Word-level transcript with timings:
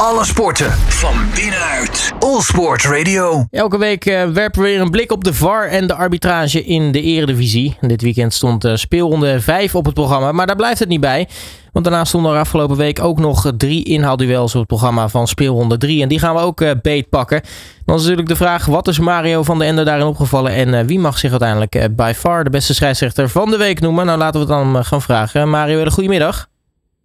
Alle 0.00 0.24
sporten 0.24 0.70
van 0.70 1.14
binnenuit. 1.34 2.12
All 2.18 2.40
Sport 2.40 2.84
Radio. 2.84 3.44
Elke 3.50 3.78
week 3.78 4.06
uh, 4.06 4.24
werpen 4.24 4.62
we 4.62 4.68
weer 4.68 4.80
een 4.80 4.90
blik 4.90 5.12
op 5.12 5.24
de 5.24 5.32
VAR 5.32 5.68
en 5.68 5.86
de 5.86 5.94
arbitrage 5.94 6.64
in 6.64 6.92
de 6.92 7.02
Eredivisie. 7.02 7.76
Dit 7.80 8.02
weekend 8.02 8.32
stond 8.32 8.64
uh, 8.64 8.74
speelronde 8.74 9.40
5 9.40 9.74
op 9.74 9.84
het 9.84 9.94
programma, 9.94 10.32
maar 10.32 10.46
daar 10.46 10.56
blijft 10.56 10.78
het 10.78 10.88
niet 10.88 11.00
bij. 11.00 11.28
Want 11.72 11.84
daarna 11.84 12.04
stonden 12.04 12.32
er 12.32 12.38
afgelopen 12.38 12.76
week 12.76 13.02
ook 13.02 13.18
nog 13.18 13.52
drie 13.56 13.84
inhaalduels 13.84 14.52
op 14.52 14.58
het 14.58 14.68
programma 14.68 15.08
van 15.08 15.26
speelronde 15.26 15.76
3. 15.76 16.02
En 16.02 16.08
die 16.08 16.18
gaan 16.18 16.34
we 16.34 16.40
ook 16.40 16.60
uh, 16.60 16.70
beetpakken. 16.82 17.40
Dan 17.84 17.96
is 17.96 18.02
natuurlijk 18.02 18.28
de 18.28 18.36
vraag, 18.36 18.66
wat 18.66 18.88
is 18.88 18.98
Mario 18.98 19.42
van 19.42 19.58
de 19.58 19.64
Ende 19.64 19.82
daarin 19.84 20.06
opgevallen? 20.06 20.52
En 20.52 20.86
wie 20.86 20.98
mag 20.98 21.18
zich 21.18 21.30
uiteindelijk 21.30 21.88
by 21.96 22.12
far 22.14 22.44
de 22.44 22.50
beste 22.50 22.74
scheidsrechter 22.74 23.28
van 23.28 23.50
de 23.50 23.56
week 23.56 23.80
noemen? 23.80 24.06
Nou, 24.06 24.18
laten 24.18 24.46
we 24.46 24.52
het 24.52 24.72
dan 24.72 24.84
gaan 24.84 25.02
vragen. 25.02 25.48
Mario, 25.48 25.80
een 25.80 25.90
goedemiddag. 25.90 26.46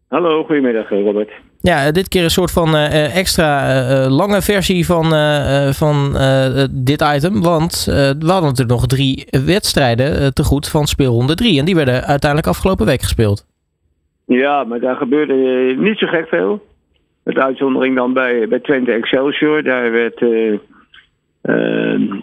Hallo, 0.08 0.44
goedemiddag 0.44 0.90
Robert. 0.90 1.32
Ja, 1.62 1.92
dit 1.92 2.08
keer 2.08 2.24
een 2.24 2.30
soort 2.30 2.52
van 2.52 2.76
uh, 2.76 3.16
extra 3.18 3.54
uh, 3.68 4.18
lange 4.18 4.42
versie 4.42 4.86
van, 4.86 5.06
van 5.74 6.16
dit 6.72 7.02
item. 7.16 7.42
Want 7.42 7.84
we 7.86 8.32
hadden 8.32 8.50
natuurlijk 8.50 8.70
nog 8.70 8.88
drie 8.88 9.28
wedstrijden 9.46 10.34
te 10.34 10.44
goed 10.44 10.68
van 10.68 10.86
speelronde 10.86 11.36
3. 11.36 11.60
En 11.60 11.66
die 11.66 11.76
werden 11.76 11.94
uiteindelijk 11.94 12.50
afgelopen 12.50 12.86
week 12.86 13.02
gespeeld. 13.02 13.46
Ja, 14.26 14.64
maar 14.64 14.80
daar 14.80 14.96
gebeurde 14.96 15.34
niet 15.78 15.98
zo 15.98 16.08
gek 16.08 16.28
veel. 16.28 16.66
Met 17.24 17.38
uitzondering 17.38 17.96
dan 17.96 18.14
bij, 18.14 18.48
bij 18.48 18.60
Twente 18.60 18.92
Excelsior. 18.92 19.64
Daar 19.64 19.92
werd 19.92 20.22
ehm, 21.42 22.20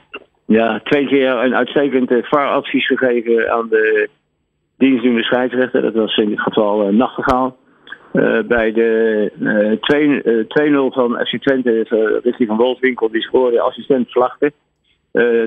ja, 0.47 0.81
twee 0.84 1.07
keer 1.07 1.31
een 1.31 1.55
uitstekend 1.55 2.11
VAR-advies 2.23 2.87
gegeven 2.87 3.53
aan 3.53 3.67
de 3.69 4.09
dienstdoende 4.79 5.23
scheidsrechter. 5.23 5.83
Dat 5.83 5.95
was 5.95 6.17
in 6.17 6.29
dit 6.29 6.41
geval 6.41 6.93
Nachtegaal. 6.93 7.57
Uh, 8.12 8.43
bij 8.43 8.73
de 8.73 9.30
uh, 9.41 9.73
2-0 10.69 10.73
uh, 10.73 10.93
van 10.93 11.27
FC 11.27 11.41
Twente 11.41 11.87
uh, 11.91 12.21
richting 12.23 12.48
van 12.48 12.57
Wolfswinkel, 12.57 13.11
die 13.11 13.23
scoorde 13.23 13.61
assistent 13.61 14.09
Slachter. 14.09 14.53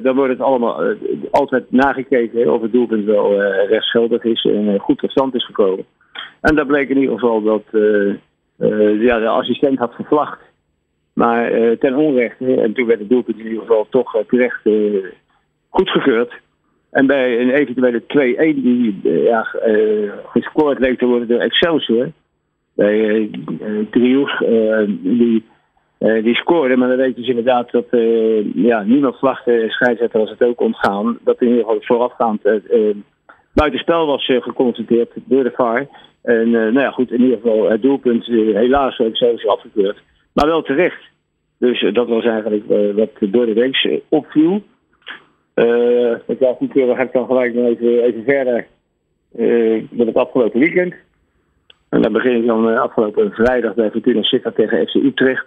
dan 0.04 0.16
wordt 0.16 0.31
het 0.31 0.42
allemaal 0.42 0.95
altijd 1.32 1.72
nagekeken 1.72 2.54
of 2.54 2.62
het 2.62 2.72
doelpunt 2.72 3.06
wel 3.06 3.42
rechtsgeldig 3.44 4.23
is 4.23 4.45
en 4.45 4.80
goed 4.80 4.98
tot 4.98 5.12
stand 5.12 5.36
is 5.36 5.45
gekomen. 5.45 5.86
En 6.42 6.56
daar 6.56 6.66
bleek 6.66 6.89
in 6.89 6.98
ieder 6.98 7.20
geval 7.20 7.42
dat 7.42 7.64
ja, 9.00 9.20
de 9.20 9.28
assistent 9.28 9.80
had 9.80 9.94
gevlacht. 9.94 10.39
Maar 11.14 11.52
ten 11.78 11.95
onrechte, 11.95 12.62
en 12.62 12.73
toen 12.73 12.86
werd 12.86 13.00
het 13.00 13.09
doelpunt 13.09 13.39
in 13.39 13.45
ieder 13.45 13.62
geval 13.62 13.88
toch 13.89 14.23
terecht 14.28 14.62
goedgekeurd. 15.70 16.34
En 16.92 17.08
bij 17.08 17.39
een 17.39 17.50
eventuele 17.50 18.02
2-1 18.02 18.06
die 18.62 19.00
ja, 19.04 19.48
gescoord 20.26 20.80
leek 20.80 21.00
te 21.00 21.06
worden 21.06 21.28
door 21.28 21.39
Excelsior 21.39 22.12
bij 22.82 23.30
Drioux, 23.90 24.44
die, 25.02 25.44
die 25.98 26.36
scoorde. 26.36 26.78
Maar 26.78 26.88
dan 26.88 26.98
weet 26.98 27.16
je 27.16 27.22
dus 27.22 27.30
inderdaad 27.30 27.72
dat 27.72 27.88
ja, 28.56 28.84
niemand 28.84 29.18
vlagde 29.18 29.70
scheidsrechter 29.70 30.20
was 30.20 30.30
het 30.30 30.44
ook 30.44 30.62
ontgaan. 30.62 31.18
Dat 31.23 31.42
in 31.42 31.48
ieder 31.48 31.64
geval 31.64 31.82
voorafgaand 31.82 32.42
buitenspel 33.54 34.06
was 34.06 34.26
geconstateerd 34.26 35.12
door 35.26 35.44
de 35.44 35.52
VAR. 35.52 35.88
En 36.22 36.50
nou 36.50 36.80
ja, 36.80 36.92
goed, 36.92 37.12
in 37.12 37.22
ieder 37.22 37.38
geval 37.42 37.70
het 37.70 37.82
doelpunt 37.82 38.26
helaas 38.26 39.00
ook 39.00 39.18
zelfs 39.18 39.48
afgekeurd. 39.48 39.98
Maar 40.34 40.48
wel 40.48 40.62
terecht. 40.62 41.04
Dus 41.60 41.94
dat 41.94 42.08
was 42.08 42.26
eigenlijk 42.26 42.64
wat 42.95 43.32
door 43.32 43.45
de 43.45 43.54
week 43.54 44.02
opviel. 44.10 44.64
Ik 46.28 46.40
dacht, 46.40 46.58
goed, 46.58 46.73
dan 46.73 46.95
ga 46.95 47.02
ik 47.02 47.14
dan 47.14 47.26
gelijk 47.26 47.54
nog 47.54 47.66
even, 47.66 48.04
even 48.04 48.23
verder 48.23 48.68
met 49.90 50.08
het 50.08 50.16
afgelopen 50.16 50.60
weekend. 50.60 50.94
En 51.92 52.02
dan 52.02 52.11
begin 52.11 52.36
ik 52.36 52.45
dan 52.45 52.70
eh, 52.70 52.80
afgelopen 52.80 53.31
vrijdag 53.31 53.73
bij 53.73 53.92
Fortuna 53.92 54.22
Sittard 54.22 54.56
tegen 54.56 54.88
FC 54.88 54.95
Utrecht. 54.95 55.45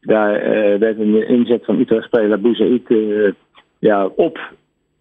Daar 0.00 0.34
uh, 0.34 0.78
werd 0.78 0.98
een 0.98 1.28
inzet 1.28 1.64
van 1.64 1.78
Utrecht-speler 1.78 2.38
uh, 2.88 3.32
ja, 3.78 4.06
op 4.06 4.38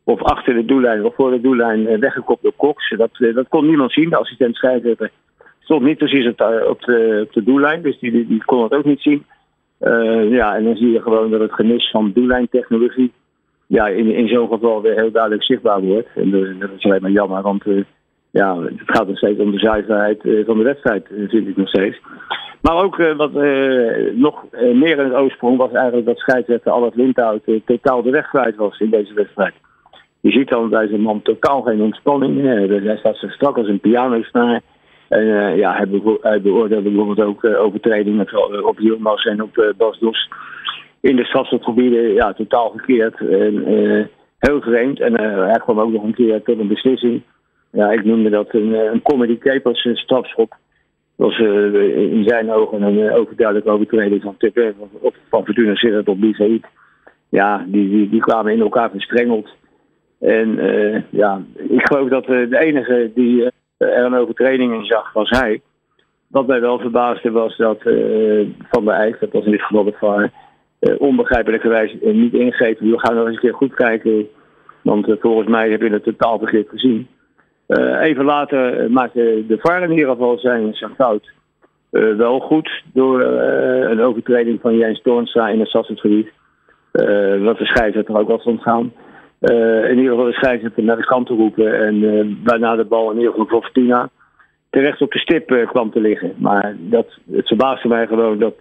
of 0.03 0.21
achter 0.21 0.53
de 0.53 0.65
doellijn 0.65 1.05
of 1.05 1.15
voor 1.15 1.31
de 1.31 1.41
doellijn 1.41 1.99
weggekopt 1.99 2.43
door 2.43 2.53
Cox. 2.57 2.93
Dat, 2.97 3.09
dat 3.33 3.47
kon 3.47 3.67
niemand 3.67 3.91
zien. 3.91 4.09
De 4.09 4.17
assistent 4.17 4.55
scheidsrechter 4.55 5.11
stond 5.59 5.83
niet 5.83 5.97
precies 5.97 6.27
op 6.27 6.37
de, 6.37 6.65
op 6.69 6.81
de, 6.81 7.23
op 7.27 7.33
de 7.33 7.43
doellijn, 7.43 7.81
dus 7.81 7.99
die, 7.99 8.11
die, 8.11 8.27
die, 8.27 8.45
kon 8.45 8.63
het 8.63 8.73
ook 8.73 8.85
niet 8.85 9.01
zien. 9.01 9.25
ja, 10.29 10.55
en 10.55 10.63
dan 10.63 10.75
zie 10.75 10.91
je 10.91 11.01
gewoon 11.01 11.31
dat 11.31 11.39
het 11.39 11.53
gemis 11.53 11.89
van 11.89 12.11
doellijntechnologie 12.13 13.11
ja, 13.67 13.87
in, 13.87 14.11
in 14.11 14.27
zo'n 14.27 14.47
geval 14.47 14.81
weer 14.81 14.95
heel 14.95 15.11
duidelijk 15.11 15.43
zichtbaar 15.43 15.81
wordt. 15.81 16.09
En 16.15 16.31
dat 16.59 16.69
is 16.77 16.83
alleen 16.83 17.01
maar 17.01 17.11
jammer, 17.11 17.41
want 17.41 17.63
ja, 18.37 18.61
het 18.61 18.73
gaat 18.85 19.07
nog 19.07 19.17
steeds 19.17 19.39
om 19.39 19.51
de 19.51 19.59
zuiverheid 19.59 20.25
eh, 20.25 20.45
van 20.45 20.57
de 20.57 20.63
wedstrijd, 20.63 21.05
eh, 21.09 21.29
vind 21.29 21.47
ik 21.47 21.57
nog 21.57 21.67
steeds. 21.67 22.01
Maar 22.61 22.83
ook 22.83 22.99
eh, 22.99 23.15
wat 23.15 23.33
nog 24.13 24.45
meer 24.73 24.97
in 24.99 25.05
het 25.05 25.13
oorsprong 25.13 25.57
was 25.57 25.71
eigenlijk 25.71 26.05
dat 26.05 26.17
scheidsrechter 26.17 26.71
Albert 26.71 26.95
Lindhout 26.95 27.43
totaal 27.65 28.01
de 28.01 28.09
weg 28.09 28.29
kwijt 28.29 28.55
was 28.55 28.79
in 28.79 28.89
deze 28.89 29.13
wedstrijd. 29.13 29.53
Je 30.19 30.31
ziet 30.31 30.49
dan 30.49 30.69
bij 30.69 30.87
zijn 30.87 31.01
man 31.01 31.21
totaal 31.21 31.61
geen 31.61 31.81
ontspanning. 31.81 32.41
hij 32.83 32.97
staat 32.97 33.17
zo 33.17 33.27
strak 33.27 33.57
als 33.57 33.67
een 33.67 33.79
pianosnaar. 33.79 34.61
En 35.07 35.25
ja, 35.57 35.75
hij, 35.75 35.87
be 35.87 36.17
hij, 36.21 36.41
beoordeelde 36.41 36.89
bijvoorbeeld 36.89 37.27
ook 37.27 37.45
overtredingen 37.45 38.65
op 38.65 38.79
Yilmaz 38.79 39.25
en 39.25 39.41
op 39.41 39.73
Bas 39.77 39.99
Dos 39.99 40.29
in 41.01 41.15
de 41.15 41.25
strafstofgebieden 41.25 42.13
ja, 42.13 42.33
totaal 42.33 42.71
verkeerd. 42.71 43.19
En, 43.19 44.09
heel 44.39 44.61
vreemd. 44.61 44.99
En 44.99 45.19
hij 45.49 45.59
kwam 45.59 45.79
ook 45.79 45.91
nog 45.91 46.03
een 46.03 46.15
keer 46.15 46.43
tot 46.43 46.59
een 46.59 46.67
beslissing 46.67 47.21
ja, 47.77 47.91
ik 47.91 48.03
noemde 48.03 48.29
dat 48.29 48.53
een, 48.53 48.75
eh, 48.75 48.91
een 48.91 49.01
comedy 49.01 49.37
cape 49.37 49.69
als 49.69 49.85
een 49.85 49.95
strafschop. 49.95 50.55
Dat 51.15 51.27
was 51.27 51.39
uh, 51.39 52.11
in 52.13 52.23
zijn 52.27 52.51
ogen 52.51 52.81
een 52.81 53.11
overduidelijke 53.11 53.69
overtreding 53.69 54.21
van 54.21 54.37
Tippe, 54.37 54.73
van, 54.77 55.11
van 55.29 55.45
Fortuna 55.45 55.75
Sittard 55.75 56.07
op 56.07 56.19
Bizaid. 56.19 56.65
Ja, 57.29 57.65
die, 57.67 57.89
die, 57.89 58.09
die 58.09 58.21
kwamen 58.21 58.53
in 58.53 58.61
elkaar 58.61 58.89
verstrengeld. 58.89 59.49
En 60.19 60.59
ja, 61.09 61.41
ik 61.55 61.87
geloof 61.87 62.09
dat 62.09 62.25
de 62.25 62.59
enige 62.59 63.11
die 63.15 63.51
er 63.77 64.05
een 64.05 64.15
overtreding 64.15 64.73
in 64.73 64.85
zag, 64.85 65.13
was 65.13 65.29
hij. 65.29 65.61
Wat 66.27 66.47
mij 66.47 66.61
wel 66.61 66.79
verbaasde 66.79 67.31
was 67.31 67.57
dat 67.57 67.81
Van 68.69 68.85
der 68.85 68.93
Eyck, 68.93 69.19
dat 69.19 69.31
was 69.31 69.45
in 69.45 69.51
dit 69.51 69.61
geval 69.61 69.85
het 69.85 69.97
VAR, 69.97 70.31
onbegrijpelijkerwijs 70.97 71.95
niet 72.01 72.33
ingegeven. 72.33 72.91
We 72.91 72.99
gaan 72.99 73.15
nog 73.15 73.25
eens 73.25 73.35
een 73.35 73.41
keer 73.41 73.53
goed 73.53 73.73
kijken, 73.73 74.27
want 74.81 75.15
volgens 75.19 75.47
mij 75.47 75.69
heb 75.69 75.81
je 75.81 75.89
het 75.89 76.03
totaal 76.03 76.37
verkeerd 76.37 76.69
gezien. 76.69 77.07
Uh, 77.67 78.01
even 78.01 78.25
later 78.25 78.79
eh, 78.79 78.89
maakte 78.89 79.43
de 79.47 79.57
VAR 79.59 79.83
in 79.83 79.91
ieder 79.91 80.09
geval 80.09 80.37
zijn, 80.37 80.73
zijn 80.73 80.95
fout 80.95 81.31
uh, 81.91 82.15
wel 82.15 82.39
goed 82.39 82.83
door 82.93 83.21
een 83.21 84.01
overtreding 84.01 84.61
van 84.61 84.77
Jens 84.77 85.01
Toornstra 85.01 85.47
in 85.47 85.59
het 85.59 85.69
Sassengebied. 85.69 86.29
wat 87.41 87.57
de 87.57 87.65
scheidsrechter 87.65 88.17
ook 88.17 88.27
was 88.27 88.43
ontgaan. 88.43 88.93
in 89.39 89.97
ieder 89.97 90.09
geval 90.09 90.25
de 90.25 90.33
scheidsrechter 90.33 90.83
naar 90.83 90.97
de 90.97 91.05
kant 91.05 91.27
te 91.27 91.33
roepen 91.33 91.79
en 91.79 92.39
waarna 92.43 92.75
de 92.75 92.85
bal 92.85 93.11
in 93.11 93.17
ieder 93.17 93.31
geval 93.31 93.47
voor 93.47 93.61
Fortuna 93.61 94.09
terecht 94.69 95.01
op 95.01 95.11
de 95.11 95.19
stip 95.19 95.65
kwam 95.67 95.91
te 95.91 95.99
liggen. 95.99 96.33
Maar 96.37 96.75
dat, 96.79 97.07
het 97.31 97.47
verbaasde 97.47 97.87
mij 97.87 98.07
gewoon 98.07 98.39
dat 98.39 98.55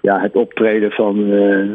ja, 0.00 0.20
het 0.20 0.34
optreden 0.34 0.90
van, 0.90 1.32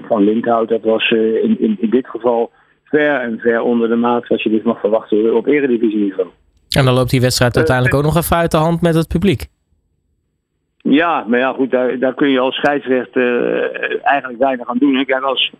van 0.07 0.23
Lindhout, 0.23 0.69
dat 0.69 0.83
was 0.83 1.09
in, 1.09 1.77
in 1.79 1.89
dit 1.89 2.07
geval 2.07 2.51
ver 2.89 3.21
en 3.21 3.39
ver 3.39 3.61
onder 3.61 3.89
de 3.89 3.95
maat 3.95 4.27
wat 4.27 4.41
je 4.41 4.49
dus 4.49 4.63
mag 4.63 4.79
verwachten 4.79 5.35
op 5.35 5.47
eredivisieniveau. 5.47 6.29
En 6.69 6.85
dan 6.85 6.93
loopt 6.93 7.09
die 7.09 7.21
wedstrijd 7.21 7.55
uiteindelijk 7.55 7.95
ook 7.95 8.03
nog 8.03 8.17
even 8.17 8.37
uit 8.37 8.51
de 8.51 8.57
hand 8.57 8.81
met 8.81 8.95
het 8.95 9.07
publiek. 9.07 9.47
Ja, 10.77 11.23
maar 11.27 11.39
ja, 11.39 11.53
goed, 11.53 11.71
daar, 11.71 11.99
daar 11.99 12.13
kun 12.13 12.29
je 12.29 12.39
als 12.39 12.55
scheidsrechter 12.55 13.23
uh, 13.23 13.99
eigenlijk 14.01 14.39
weinig 14.39 14.67
aan 14.67 14.77
doen. 14.77 15.05
Kijk, 15.05 15.23
als, 15.23 15.53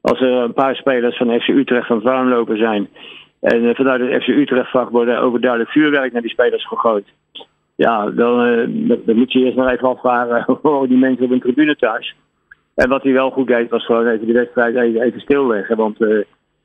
als 0.00 0.20
er 0.20 0.28
een 0.28 0.52
paar 0.52 0.74
spelers 0.74 1.16
van 1.16 1.40
FC 1.40 1.48
Utrecht 1.48 1.90
aan 1.90 1.96
het 1.96 2.04
warmlopen 2.04 2.56
zijn. 2.56 2.88
en 3.40 3.74
vanuit 3.74 4.00
het 4.00 4.22
FC 4.22 4.28
Utrecht-vak 4.28 4.90
wordt 4.90 5.16
overduidelijk 5.16 5.70
vuurwerk 5.70 6.12
naar 6.12 6.22
die 6.22 6.30
spelers 6.30 6.66
gegooid. 6.66 7.06
Ja, 7.76 8.10
dan, 8.10 8.46
uh, 8.46 8.96
dan 9.06 9.16
moet 9.16 9.32
je 9.32 9.44
eerst 9.44 9.56
nog 9.56 9.70
even 9.70 9.88
afvragen 9.88 10.58
hoe 10.62 10.88
die 10.88 10.98
mensen 10.98 11.24
op 11.24 11.30
een 11.30 11.40
tribune 11.40 11.76
thuis. 11.76 12.14
En 12.74 12.88
wat 12.88 13.02
hij 13.02 13.12
wel 13.12 13.30
goed 13.30 13.46
deed, 13.46 13.70
was 13.70 13.84
gewoon 13.84 14.06
even 14.06 14.26
de 14.26 14.32
wedstrijd 14.32 14.76
even, 14.76 15.02
even 15.02 15.20
stilleggen. 15.20 15.76
Want 15.76 15.96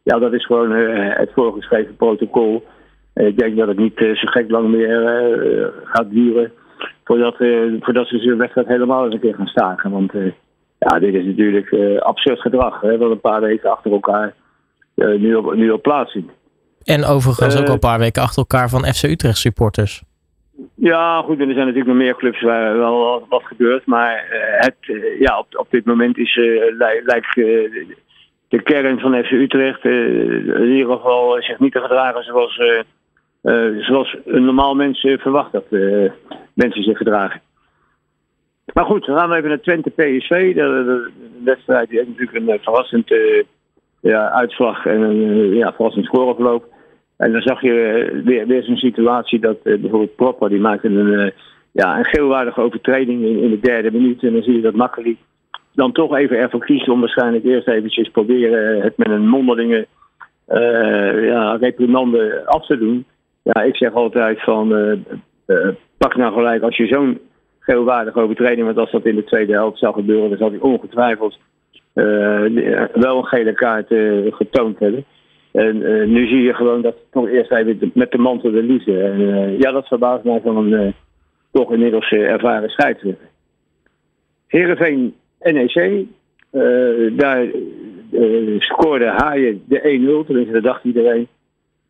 ja, 0.07 0.19
dat 0.19 0.33
is 0.33 0.45
gewoon 0.45 0.71
het 0.71 1.31
voorgeschreven 1.33 1.95
protocol. 1.95 2.63
Ik 3.13 3.37
denk 3.37 3.57
dat 3.57 3.67
het 3.67 3.77
niet 3.77 3.97
eh, 3.97 4.15
zo 4.15 4.27
gek 4.27 4.49
lang 4.49 4.67
meer 4.67 5.05
eh, 5.05 5.67
gaat 5.83 6.09
duren 6.09 6.51
voordat, 7.03 7.39
eh, 7.39 7.49
voordat 7.79 8.07
ze 8.07 8.19
zijn 8.19 8.37
wedstrijd 8.37 8.67
helemaal 8.67 9.05
eens 9.05 9.13
een 9.13 9.19
keer 9.19 9.35
gaan 9.35 9.47
staken. 9.47 9.91
Want 9.91 10.11
ja, 10.79 10.99
dit 10.99 11.13
is 11.13 11.25
natuurlijk 11.25 11.75
absurd 11.99 12.41
gedrag. 12.41 12.81
Hè, 12.81 12.97
dat 12.97 13.11
een 13.11 13.19
paar 13.19 13.41
weken 13.41 13.71
achter 13.71 13.91
elkaar 13.91 14.33
nu, 14.95 15.35
op, 15.35 15.55
nu 15.55 15.69
op 15.69 15.81
plaats 15.81 16.11
zien. 16.11 16.29
En 16.83 17.05
overigens 17.05 17.59
ook 17.59 17.67
al 17.67 17.73
een 17.73 17.79
paar 17.79 17.99
weken 17.99 18.21
achter 18.21 18.37
elkaar 18.37 18.69
van 18.69 18.85
FC 18.85 19.03
Utrecht 19.03 19.37
supporters. 19.37 20.03
Ja, 20.75 21.21
goed, 21.21 21.39
en 21.39 21.47
er 21.47 21.53
zijn 21.53 21.65
natuurlijk 21.65 21.93
nog 21.93 22.03
meer 22.03 22.15
clubs 22.15 22.41
waar 22.41 22.77
wel 22.77 23.25
wat 23.29 23.43
gebeurt. 23.43 23.85
Maar 23.85 24.25
het, 24.57 24.75
ja, 25.19 25.39
op, 25.39 25.47
op 25.51 25.67
dit 25.69 25.85
moment 25.85 26.17
is, 26.17 26.39
lijkt 27.03 27.35
de 28.47 28.61
kern 28.61 28.99
van 28.99 29.23
FC 29.23 29.31
Utrecht 29.31 29.85
in 29.85 30.71
ieder 30.71 30.95
geval 30.95 31.41
zich 31.41 31.59
niet 31.59 31.73
te 31.73 31.79
gedragen 31.79 32.23
zoals 32.23 32.57
uh, 33.43 33.83
zoals 33.83 34.15
een 34.25 34.45
normaal 34.45 34.75
mens 34.75 34.99
verwacht 34.99 35.51
dat 35.51 35.65
mensen 36.53 36.83
zich 36.83 36.97
gedragen. 36.97 37.41
maar 38.73 38.85
goed, 38.85 39.05
dan 39.05 39.17
gaan 39.17 39.29
we 39.29 39.35
even 39.35 39.49
naar 39.49 39.59
Twente 39.59 39.89
PSV. 39.89 40.55
De, 40.55 41.11
wedstrijd 41.43 41.89
die 41.89 41.97
heeft 41.97 42.09
natuurlijk 42.09 42.37
een 42.37 42.59
verrassend 42.61 43.07
ja, 44.01 44.29
uitslag 44.29 44.85
en 44.85 45.01
een 45.01 45.55
ja, 45.55 45.73
verrassend 45.73 46.05
scoreverloop. 46.05 46.65
En 47.17 47.31
dan 47.31 47.41
zag 47.41 47.61
je 47.61 48.21
weer, 48.23 48.47
weer 48.47 48.63
zo'n 48.63 48.77
situatie 48.77 49.39
dat 49.39 49.63
bijvoorbeeld 49.63 50.15
Propper, 50.15 50.49
die 50.49 50.59
maakte 50.59 50.87
een, 50.87 51.33
ja, 51.71 51.97
een 51.97 52.05
geelwaardige 52.05 52.61
overtreding 52.61 53.23
in, 53.23 53.41
in 53.41 53.49
de 53.49 53.59
derde 53.59 53.91
minuut. 53.91 54.23
En 54.23 54.33
dan 54.33 54.43
zie 54.43 54.55
je 54.55 54.61
dat 54.61 54.75
Makkeli 54.75 55.17
dan 55.77 55.91
toch 55.91 56.15
even 56.15 56.37
ervoor 56.37 56.65
kiest 56.65 56.89
om 56.89 56.99
waarschijnlijk 56.99 57.43
eerst 57.43 57.67
eventjes 57.67 58.09
proberen 58.09 58.81
het 58.81 58.97
met 58.97 59.09
een 59.09 59.27
mondelinge 59.27 59.87
uh, 60.49 61.25
ja, 61.25 61.55
reprimande 61.55 62.41
af 62.45 62.65
te 62.65 62.77
doen. 62.77 63.05
Ja, 63.43 63.61
ik 63.61 63.75
zeg 63.75 63.93
altijd 63.93 64.43
van 64.43 64.71
uh, 64.71 64.93
uh, 65.47 65.67
pak 65.97 66.15
nou 66.15 66.33
gelijk 66.33 66.61
als 66.61 66.77
je 66.77 66.87
zo'n 66.87 67.19
geelwaardige 67.59 68.19
overtreding, 68.19 68.65
want 68.65 68.77
als 68.77 68.91
dat 68.91 69.05
in 69.05 69.15
de 69.15 69.23
tweede 69.23 69.53
helft 69.53 69.79
zou 69.79 69.93
gebeuren, 69.93 70.29
dan 70.29 70.37
zal 70.37 70.49
hij 70.49 70.59
ongetwijfeld 70.59 71.37
wel 72.93 73.17
een 73.17 73.25
gele 73.25 73.53
kaart 73.53 73.87
getoond 74.35 74.79
hebben. 74.79 75.05
En 75.51 75.77
nu 76.11 76.27
zie 76.27 76.41
je 76.41 76.53
gewoon 76.53 76.81
dat 76.81 76.95
toch 77.11 77.27
eerst 77.27 77.51
even 77.51 77.91
met 77.93 78.11
de 78.11 78.17
mantel 78.17 78.51
liefde. 78.51 79.01
En 79.01 79.19
ja, 79.57 79.71
dat 79.71 79.87
verbaast 79.87 80.23
mij 80.23 80.41
van 80.43 80.57
een 80.57 80.93
toch 81.51 81.71
inmiddels 81.71 82.11
ervaren 82.11 82.69
scheidsrechter. 82.69 83.27
Heerenveen 84.47 85.15
NEC, 85.39 86.05
daar 87.17 87.45
uh, 88.11 88.59
scoorde 88.59 89.05
Haaien 89.05 89.63
de 89.67 89.79
1-0, 90.23 90.25
tenminste 90.25 90.53
dat 90.53 90.63
dacht 90.63 90.83
iedereen. 90.83 91.27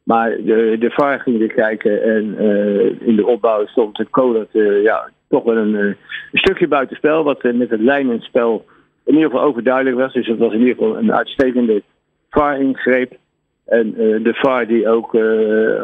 Maar 0.03 0.29
de, 0.29 0.75
de 0.79 0.89
VAR 0.89 1.19
ging 1.19 1.37
weer 1.37 1.53
kijken 1.53 2.03
en 2.03 2.35
uh, 2.39 3.07
in 3.07 3.15
de 3.15 3.25
opbouw 3.25 3.65
stond 3.65 3.97
het 3.97 4.09
Kolat 4.09 4.47
uh, 4.53 4.83
ja, 4.83 5.09
toch 5.29 5.43
wel 5.43 5.57
een, 5.57 5.73
een 5.73 5.97
stukje 6.31 6.67
buitenspel, 6.67 7.23
wat 7.23 7.43
met 7.43 7.69
het 7.69 7.79
lijnenspel 7.79 8.65
in 9.05 9.13
ieder 9.13 9.29
geval 9.29 9.45
overduidelijk 9.45 9.95
was. 9.95 10.13
Dus 10.13 10.27
het 10.27 10.37
was 10.37 10.53
in 10.53 10.59
ieder 10.59 10.75
geval 10.75 10.97
een 10.97 11.13
uitstekende 11.13 11.83
VAR-ingreep. 12.29 13.17
En 13.65 13.93
de 14.23 14.33
VAR 14.33 14.67
die 14.67 14.89
ook 14.89 15.17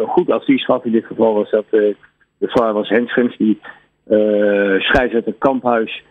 goed 0.08 0.30
advies 0.30 0.66
gaf 0.66 0.86
in 0.86 0.92
dit 0.92 1.06
geval 1.06 1.34
was 1.34 1.50
dat 1.50 1.66
de 1.70 1.96
VAR 2.40 2.74
was 2.74 2.90
Henschens, 2.90 3.38
die 3.38 3.60
scheidsrechter 4.78 5.34
Kamphuis 5.38 6.04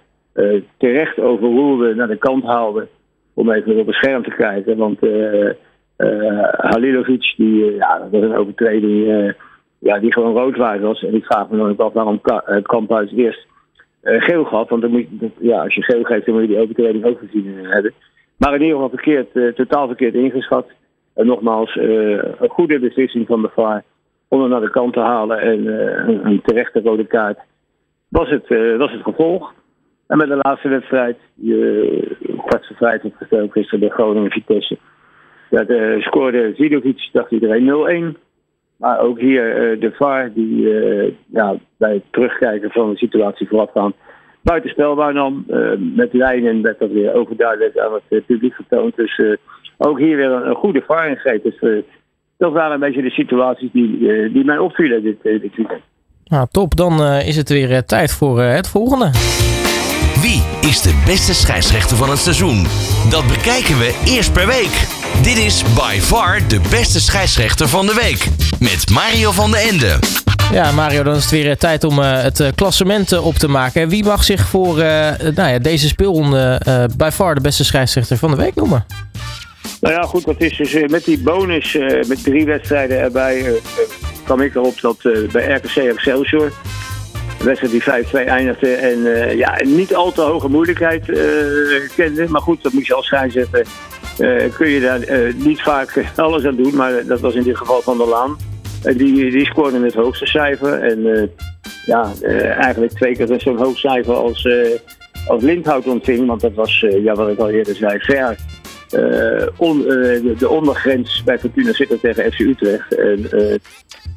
terecht 0.76 1.19
overroelde, 1.19 1.94
naar 1.94 2.08
de 2.08 2.17
kant 2.17 2.44
haalde 2.44 2.88
om 3.34 3.50
even 3.50 3.79
op 3.79 3.87
het 3.87 3.94
scherm 3.94 4.23
te 4.23 4.31
kijken. 4.31 4.76
Want 4.76 5.05
uh, 5.05 5.50
uh, 5.99 6.49
Halilovic, 6.52 7.34
die, 7.37 7.70
uh, 7.70 7.76
ja, 7.76 7.99
dat 7.99 8.11
was 8.11 8.23
een 8.23 8.37
overtreding 8.37 9.34
ja, 9.79 9.99
die 9.99 10.12
gewoon 10.12 10.34
rood 10.34 10.56
waard 10.56 10.81
was. 10.81 11.02
En 11.02 11.14
ik 11.14 11.25
vraag 11.25 11.49
me 11.49 11.56
dan 11.56 11.70
ook 11.70 11.81
af 11.81 11.93
waarom 11.93 12.20
Kamphuis 12.62 13.12
eerst 13.12 13.46
geel 14.02 14.44
gaf. 14.44 14.69
Want 14.69 14.82
dan 14.82 14.90
moet 14.90 15.06
ja, 15.38 15.62
als 15.62 15.75
je 15.75 15.82
geel 15.82 16.02
geeft, 16.02 16.26
dan 16.26 16.34
moet 16.34 16.43
je 16.43 16.49
die 16.49 16.61
overtreding 16.61 17.05
ook 17.05 17.19
gezien 17.19 17.55
hebben. 17.64 17.93
Maar 18.37 18.55
in 18.55 18.61
ieder 18.61 18.75
geval 18.75 18.99
verkeerd, 18.99 19.56
totaal 19.56 19.87
verkeerd 19.87 20.14
ingeschat. 20.14 20.67
En 21.14 21.26
nogmaals, 21.26 21.76
een 21.76 22.49
goede 22.49 22.79
beslissing 22.79 23.26
van 23.26 23.43
de 23.43 23.50
VAR 23.55 23.82
om 24.29 24.40
hem 24.40 24.50
naar 24.50 24.61
de 24.61 24.70
kant 24.70 24.93
te 24.93 25.00
halen 25.00 25.40
en 25.40 25.67
een, 26.08 26.26
een 26.26 26.43
terechte 26.44 26.81
rode 26.81 27.06
kaart 27.06 27.38
was 28.08 28.29
het, 28.29 28.49
was 28.79 28.93
het 28.93 29.02
gevolg. 29.02 29.52
En 30.12 30.18
met 30.18 30.28
de 30.28 30.40
laatste 30.42 30.68
wedstrijd, 30.68 31.16
die 31.34 32.16
kwart 32.46 32.66
voor 32.66 32.76
vijf 32.76 33.02
opgesteld 33.02 33.52
gisteren 33.52 33.80
bij 33.80 33.88
Groningen 33.88 34.30
Vitesse. 34.30 34.78
Dat 35.50 35.70
uh, 35.70 36.02
scoorde 36.02 36.52
Zidovic, 36.56 37.08
dacht 37.12 37.30
iedereen 37.30 38.14
0-1. 38.14 38.18
Maar 38.76 39.00
ook 39.00 39.18
hier 39.18 39.72
uh, 39.72 39.80
de 39.80 39.92
VAR, 39.92 40.32
die 40.32 40.62
uh, 40.62 41.12
ja, 41.26 41.56
bij 41.76 41.92
het 41.92 42.02
terugkijken 42.10 42.70
van 42.70 42.90
de 42.90 42.96
situatie 42.96 43.48
voorafgaan 43.48 43.92
buitenspel 44.42 44.94
waarnam. 44.94 45.44
met 45.94 46.12
lijnen 46.12 46.62
werd 46.62 46.78
dat 46.78 46.90
weer 46.90 47.14
overduidelijk 47.14 47.78
aan 47.78 47.92
het 48.08 48.26
publiek 48.26 48.54
getoond. 48.54 48.96
Dus 48.96 49.20
ook 49.78 49.98
hier 49.98 50.16
weer 50.16 50.30
een, 50.30 50.54
goede 50.54 50.82
VAR 50.86 51.08
ingreep. 51.08 51.42
Dus 51.42 51.84
dat 52.36 52.52
waren 52.52 52.72
een 52.72 52.80
beetje 52.80 53.02
de 53.02 53.10
situaties 53.10 53.70
die, 53.72 53.98
die 54.32 54.44
mij 54.44 54.58
opvielen 54.58 55.02
dit, 55.02 55.22
dit 55.22 55.56
weekend. 55.56 55.82
Nou, 56.24 56.46
top. 56.50 56.76
Dan 56.76 56.92
is 57.02 57.36
het 57.36 57.48
weer 57.48 57.84
tijd 57.84 58.12
voor 58.12 58.40
het 58.40 58.68
volgende. 58.68 59.10
Is 60.68 60.82
de 60.82 61.02
beste 61.06 61.34
scheidsrechter 61.34 61.96
van 61.96 62.10
het 62.10 62.18
seizoen? 62.18 62.66
Dat 63.10 63.26
bekijken 63.26 63.78
we 63.78 64.00
eerst 64.04 64.32
per 64.32 64.46
week. 64.46 64.86
Dit 65.22 65.36
is 65.36 65.62
by 65.74 65.98
far 66.00 66.48
de 66.48 66.60
beste 66.70 67.00
scheidsrechter 67.00 67.68
van 67.68 67.86
de 67.86 67.94
week. 67.94 68.26
Met 68.60 68.90
Mario 68.90 69.30
van 69.30 69.50
den 69.50 69.60
Ende. 69.60 69.98
Ja, 70.52 70.72
Mario, 70.72 71.02
dan 71.02 71.14
is 71.14 71.22
het 71.22 71.30
weer 71.30 71.56
tijd 71.56 71.84
om 71.84 71.98
uh, 71.98 72.22
het 72.22 72.40
uh, 72.40 72.48
klassement 72.54 73.18
op 73.18 73.34
te 73.34 73.48
maken. 73.48 73.88
Wie 73.88 74.04
mag 74.04 74.24
zich 74.24 74.48
voor 74.48 74.76
nou 75.34 75.48
ja, 75.48 75.58
deze 75.58 75.88
speelronde 75.88 76.60
by 76.96 77.10
far 77.12 77.34
de 77.34 77.40
beste 77.40 77.64
scheidsrechter 77.64 78.16
van 78.16 78.30
de 78.30 78.36
week 78.36 78.54
noemen? 78.54 78.86
Nou 79.80 79.94
ja, 79.94 80.02
goed, 80.02 80.24
dat 80.24 80.40
is 80.40 80.56
dus 80.56 80.90
met 80.90 81.04
die 81.04 81.18
bonus, 81.18 81.78
met 82.06 82.24
drie 82.24 82.44
wedstrijden 82.44 82.98
erbij, 82.98 83.60
kwam 84.24 84.40
ik 84.40 84.54
erop 84.54 84.80
dat 84.80 84.96
bij 85.32 85.52
RKC 85.52 85.76
Excelsior 85.76 86.52
wedstrijd 87.44 87.72
die 87.72 88.24
5-2 88.24 88.28
eindigde. 88.28 88.72
En 88.72 88.98
uh, 88.98 89.34
ja, 89.34 89.60
niet 89.64 89.94
al 89.94 90.12
te 90.12 90.20
hoge 90.20 90.48
moeilijkheid 90.48 91.08
uh, 91.08 91.16
kende. 91.96 92.28
Maar 92.28 92.40
goed, 92.40 92.62
dat 92.62 92.72
moet 92.72 92.86
je 92.86 92.94
als 92.94 93.06
schijnzetter. 93.06 93.66
Uh, 94.18 94.54
kun 94.54 94.68
je 94.68 94.80
daar 94.80 95.32
niet 95.34 95.62
vaak 95.62 96.04
alles 96.16 96.44
aan 96.44 96.56
doen. 96.56 96.76
Maar 96.76 97.06
dat 97.06 97.20
was 97.20 97.34
in 97.34 97.42
dit 97.42 97.56
geval 97.56 97.82
van 97.82 97.98
der 97.98 98.08
Laan. 98.08 98.36
die, 98.82 99.30
die 99.30 99.46
scoorde 99.46 99.84
het 99.84 99.94
hoogste 99.94 100.26
cijfer. 100.26 100.80
En 100.80 101.30
ja, 101.86 102.12
eigenlijk 102.58 102.92
twee 102.92 103.16
keer 103.16 103.40
zo'n 103.40 103.56
hoog 103.56 103.78
cijfer 103.78 104.14
als, 104.14 104.48
als 105.26 105.42
Lindhout 105.42 105.86
ontving. 105.86 106.26
Want 106.26 106.40
dat 106.40 106.54
was, 106.54 106.86
ja, 107.02 107.14
wat 107.14 107.28
ik 107.28 107.38
al 107.38 107.50
eerder 107.50 107.74
zei, 107.74 107.98
ver. 107.98 108.36
De, 108.88 110.34
de, 110.38 110.48
ondergrens 110.48 111.22
bij 111.24 111.38
Fortuna 111.38 111.72
Sittard 111.72 112.00
tegen 112.00 112.32
FC 112.32 112.38
Utrecht. 112.38 112.94
En, 112.94 113.28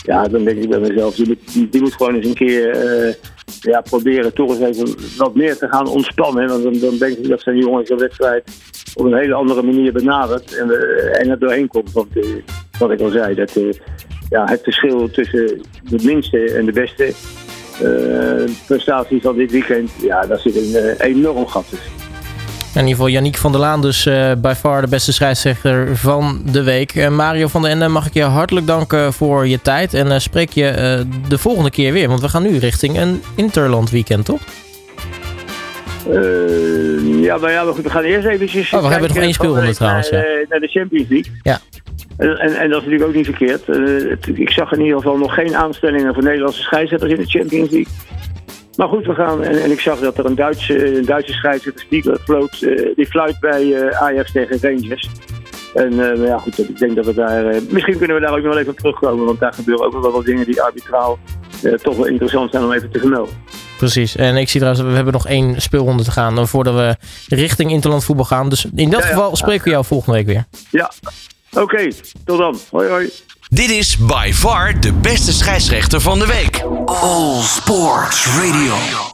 ja, 0.06 0.24
dan 0.28 0.44
denk 0.44 0.58
ik 0.58 0.70
bij 0.70 0.80
mezelf, 0.80 1.16
die 1.16 1.28
moet, 1.28 1.72
die, 1.72 1.92
gewoon 1.92 2.16
eens 2.16 2.26
een 2.26 2.34
keer 2.34 2.86
uh, 3.06 3.14
ja, 3.60 3.82
proberen 3.82 4.34
toch 4.34 4.50
eens 4.50 4.78
even 4.78 4.96
wat 5.18 5.36
meer 5.36 5.58
te 5.58 5.68
gaan 5.68 5.88
ontspannen. 5.88 6.48
Want 6.48 6.82
dan, 6.82 6.98
denk 6.98 7.18
ik 7.18 7.30
dat 7.30 7.42
zijn 7.42 7.58
jongens 7.58 7.90
de 7.90 7.96
wedstrijd 7.96 8.50
op 8.94 9.06
een 9.06 9.18
hele 9.18 9.34
andere 9.34 9.62
manier 9.62 9.94
benadert 9.94 10.58
en, 10.58 10.68
uh, 10.68 11.30
er 11.30 11.40
doorheen 11.40 11.68
komt. 11.68 11.92
Want 11.92 12.16
uh, 12.18 12.36
wat 12.80 12.92
ik 12.92 13.02
al 13.02 13.10
zei, 13.10 13.36
dat 13.36 13.60
ja, 14.30 14.46
het 14.46 14.62
verschil 14.64 15.10
tussen 15.10 15.62
de 15.90 16.04
minste 16.04 16.54
en 16.54 16.66
de 16.66 16.72
beste 16.72 17.14
prestatie 18.68 19.22
van 19.22 19.36
dit 19.36 19.52
weekend, 19.52 19.92
ja, 20.02 20.26
daar 20.26 20.40
zit 20.40 20.56
een 20.56 20.96
enorm 21.00 21.48
gat 21.48 21.70
tussen. 21.70 21.95
In 22.76 22.82
ieder 22.82 22.96
geval 22.96 23.14
Yannick 23.14 23.38
van 23.38 23.52
der 23.52 23.62
Laan 23.62 23.82
dus 23.82 24.06
uh, 24.06 24.32
by 24.38 24.54
far 24.58 24.82
de 24.82 24.88
beste 24.88 25.14
scheidsrechter 25.14 25.98
van 25.98 26.42
de 26.52 26.64
week. 26.64 26.96
Uh, 26.96 27.08
Mario 27.08 27.48
van 27.48 27.62
der 27.62 27.72
Ende 27.72 27.88
mag 27.88 28.06
ik 28.06 28.14
je 28.14 28.24
hartelijk 28.24 28.68
danken 28.68 29.14
voor 29.14 29.48
je 29.48 29.62
tijd. 29.62 29.94
En 29.94 30.08
uh, 30.08 30.18
spreek 30.18 30.50
je 30.50 31.06
de 31.28 31.38
volgende 31.38 31.70
keer 31.70 31.94
weer. 31.94 32.08
Want 32.08 32.22
we 32.22 32.30
gaan 32.30 32.44
nu 32.44 32.58
richting 32.58 32.98
een 32.98 33.22
Interland 33.36 33.90
weekend, 33.90 34.26
toch? 34.26 34.42
ja, 37.22 37.38
maar 37.38 37.52
ja, 37.52 37.66
we 37.66 37.90
gaan 37.90 38.04
eerst 38.04 38.28
eventjes... 38.28 38.74
Oh, 38.74 38.82
we 38.82 38.88
hebben 38.88 39.10
nog 39.10 39.18
één 39.18 39.34
speelronde 39.34 39.74
trouwens. 39.74 40.10
Naar, 40.10 40.22
ja. 40.22 40.46
naar 40.50 40.60
de 40.60 40.68
Champions 40.68 41.10
League. 41.10 41.32
Ja. 41.42 41.60
En, 42.18 42.38
en, 42.38 42.56
en, 42.56 42.70
dat 42.70 42.82
is 42.82 42.88
natuurlijk 42.88 43.04
ook 43.04 43.16
niet 43.16 43.26
verkeerd. 43.26 43.68
ik 44.38 44.50
zag 44.50 44.72
in 44.72 44.82
ieder 44.82 44.98
geval 44.98 45.18
nog 45.18 45.34
geen 45.34 45.56
aanstellingen 45.56 46.14
voor 46.14 46.24
Nederlandse 46.24 46.62
scheidsrechters 46.62 47.12
in 47.12 47.18
de 47.18 47.26
Champions 47.26 47.70
League. 47.70 47.94
Maar 48.78 48.88
goed, 48.88 49.06
we 49.06 49.14
gaan. 49.14 49.44
En, 49.44 49.64
en 49.64 49.72
ik 49.72 49.80
zag 49.80 50.00
dat 50.00 50.18
er 50.18 50.26
een 50.26 50.36
Duitse, 50.36 50.98
een 50.98 51.06
Duitse 51.06 51.34
scheidsrechter 51.34 51.86
die 51.90 52.04
floot, 52.24 52.62
uh, 52.62 52.96
die 52.96 53.08
fluit 53.08 53.40
bij 53.40 53.64
uh, 53.64 54.02
Ajax 54.02 54.32
tegen 54.32 54.60
Rangers. 54.62 55.10
En 55.74 55.94
uh, 55.94 56.26
ja, 56.26 56.38
goed, 56.38 56.60
ik 56.60 56.78
denk 56.78 56.96
dat 56.96 57.06
we 57.06 57.14
daar. 57.14 57.62
misschien 57.70 57.98
kunnen 57.98 58.16
we 58.16 58.22
daar 58.22 58.32
ook 58.32 58.44
nog 58.44 58.54
wel 58.54 58.58
even 58.58 58.72
op 58.72 58.78
terugkomen. 58.78 59.26
Want 59.26 59.40
daar 59.40 59.54
gebeuren 59.54 59.86
ook 59.86 60.02
wel 60.02 60.12
wat 60.12 60.26
dingen 60.26 60.46
die 60.46 60.62
arbitraal 60.62 61.20
toch 61.82 61.96
wel 61.96 62.06
interessant 62.06 62.52
zijn 62.52 62.64
om 62.64 62.72
even 62.72 62.92
te 62.92 63.00
vermelden. 63.00 63.34
Precies. 63.78 64.16
En 64.16 64.36
ik 64.36 64.50
zie 64.50 64.60
trouwens, 64.60 64.88
we 64.88 64.96
hebben 64.96 65.14
nog 65.14 65.28
één 65.28 65.62
speelronde 65.62 66.04
te 66.04 66.12
gaan 66.12 66.48
voordat 66.48 66.74
we 66.76 66.96
richting 67.36 67.72
Interland 67.72 68.04
voetbal 68.04 68.26
gaan. 68.26 68.50
Dus 68.50 68.66
in 68.76 68.90
dat 68.90 69.04
geval 69.04 69.36
spreken 69.36 69.64
we 69.64 69.70
jou 69.70 69.86
volgende 69.86 70.18
week 70.18 70.28
weer. 70.28 70.46
Ja, 70.72 70.92
oké. 71.54 71.88
tot 72.26 72.38
dan. 72.38 72.60
Hoi 72.72 72.90
hoi. 72.90 73.10
Dit 73.50 73.70
is 73.70 73.98
by 73.98 74.32
far 74.34 74.80
de 74.80 74.94
beste 74.94 75.34
scheidsrechter 75.34 76.02
van 76.02 76.20
de 76.20 76.26
week. 76.26 76.64
All 76.86 77.42
Sports 77.42 78.26
Radio. 78.26 79.04